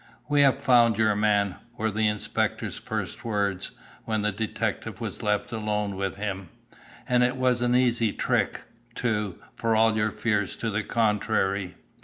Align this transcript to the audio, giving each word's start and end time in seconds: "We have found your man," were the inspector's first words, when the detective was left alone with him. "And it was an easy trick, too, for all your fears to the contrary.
"We 0.27 0.41
have 0.41 0.57
found 0.57 0.97
your 0.97 1.15
man," 1.15 1.57
were 1.77 1.91
the 1.91 2.07
inspector's 2.07 2.75
first 2.79 3.23
words, 3.23 3.69
when 4.03 4.23
the 4.23 4.31
detective 4.31 4.99
was 4.99 5.21
left 5.21 5.51
alone 5.51 5.95
with 5.95 6.15
him. 6.15 6.49
"And 7.07 7.21
it 7.21 7.37
was 7.37 7.61
an 7.61 7.75
easy 7.75 8.11
trick, 8.11 8.61
too, 8.95 9.37
for 9.53 9.75
all 9.75 9.95
your 9.95 10.09
fears 10.09 10.57
to 10.57 10.71
the 10.71 10.81
contrary. 10.81 11.75